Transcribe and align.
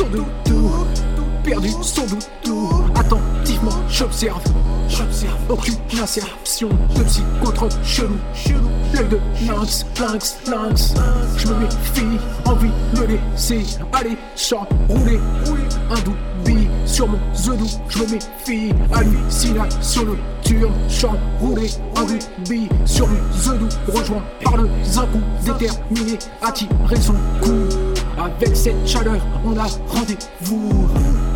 son 0.00 0.06
doudou, 0.06 0.86
perdu 1.44 1.68
son 1.82 2.06
doudou. 2.06 2.70
Attentivement, 2.94 3.70
j'observe, 3.88 4.42
j'observe 4.88 5.36
aucune 5.48 5.76
insertion 6.02 6.68
de 6.96 7.02
psychotrope 7.04 7.74
chelou, 7.84 8.16
chelou. 8.34 8.68
L'œil 8.94 9.08
de 9.08 9.18
lynx, 9.46 9.84
lynx, 9.98 10.38
lynx. 10.46 10.94
Je 11.36 11.48
me 11.48 11.54
méfie, 11.60 12.18
envie 12.46 12.70
de 12.94 13.02
laisser 13.02 13.64
aller 13.92 14.16
sans 14.36 14.66
rouler, 14.88 15.20
un 15.90 16.00
doubi 16.00 16.68
sur 16.86 17.06
mon 17.06 17.18
zodou. 17.34 17.68
Je 17.88 17.98
me 17.98 18.06
méfie, 18.12 18.72
hallucination 18.92 20.04
nocturne, 20.04 20.72
champ 20.88 21.16
roulé, 21.40 21.70
un 21.96 22.06
rubis 22.06 22.68
sur 22.86 23.06
mon 23.06 23.32
zodou. 23.36 23.68
Rejoint 23.88 24.22
par 24.42 24.56
le 24.56 24.68
zinkou, 24.82 25.20
déterminé 25.44 26.18
à 26.40 26.52
tirer 26.52 27.00
son 27.00 27.14
coup. 27.42 27.89
Avec 28.20 28.54
cette 28.54 28.86
chaleur, 28.86 29.18
on 29.46 29.56
a 29.56 29.66
rendez-vous. 29.88 31.29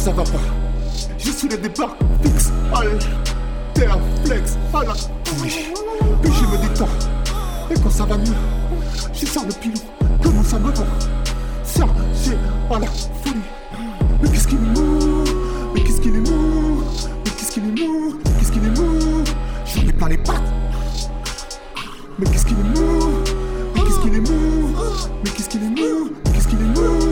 Ça 0.00 0.12
va 0.12 0.22
pas, 0.22 0.40
je 1.18 1.30
suis 1.30 1.46
le 1.46 1.58
départ 1.58 1.94
fixe, 2.22 2.50
alter, 2.74 3.98
flex, 4.24 4.56
à 4.72 4.84
la. 4.84 4.94
Puis 4.94 6.32
je 6.32 6.46
me 6.46 6.56
détends, 6.62 6.88
et 7.70 7.74
quand 7.78 7.90
ça 7.90 8.06
va 8.06 8.16
mieux, 8.16 8.32
je 9.12 9.26
sors 9.26 9.44
le 9.44 9.52
pilon, 9.52 9.82
comment 10.22 10.42
ça 10.42 10.58
me 10.58 10.70
va? 10.70 10.84
C'est 11.62 11.82
à 11.82 12.78
la 12.78 12.86
folie. 12.86 13.42
Mais 14.22 14.30
qu'est-ce 14.30 14.48
qu'il 14.48 14.56
est 14.56 14.80
mou, 14.80 15.24
mais 15.74 15.82
qu'est-ce 15.82 16.00
qu'il 16.00 16.16
est 16.16 16.20
mou, 16.20 16.82
mais 17.22 17.30
qu'est-ce 17.32 17.52
qu'il 17.52 17.64
est 17.64 17.86
mou, 17.86 18.14
qu'est-ce 18.38 18.52
qu'il 18.52 18.64
est 18.64 18.80
mou, 18.80 19.24
j'en 19.66 19.82
ai 19.82 19.92
plein 19.92 20.08
les 20.08 20.16
pattes. 20.16 20.40
Mais 22.18 22.26
qu'est-ce 22.30 22.46
qu'il 22.46 22.56
est 22.58 22.80
mou, 22.80 23.10
mais 23.74 23.82
qu'est-ce 23.82 24.00
qu'il 24.00 24.14
est 24.14 24.20
mou, 24.20 24.74
mais 25.22 25.30
qu'est-ce 25.30 25.48
qu'il 25.50 25.62
est 25.62 25.68
mou, 25.68 26.10
qu'est-ce 26.32 26.48
qu'il 26.48 26.58
est 26.58 26.80
mou, 26.80 27.09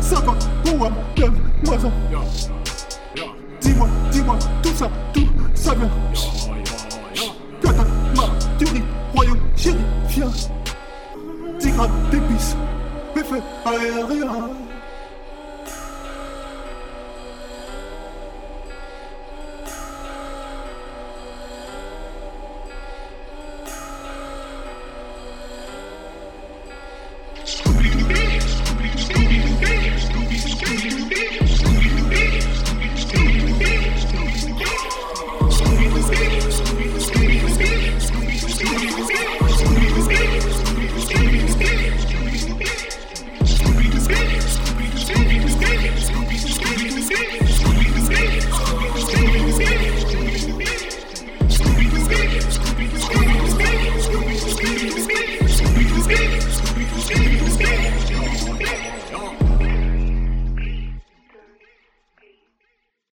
50 0.00 0.48
pour 0.64 0.86
un 0.86 0.92
donne-moi 1.16 1.76
en. 1.84 1.92
Dis-moi, 3.60 3.88
dis-moi, 4.10 4.38
tout 4.62 4.74
ça, 4.74 4.90
tout 5.12 5.28
ça 5.54 5.74
vient? 5.74 5.90
Cata, 7.62 7.84
ma, 8.16 8.24
tuerie, 8.58 8.82
royaume, 9.14 9.40
chéri, 9.56 9.76
chien. 10.08 10.30
10 11.60 11.70
grammes 11.72 11.90
d'épices, 12.10 12.56
aérien. 13.64 14.50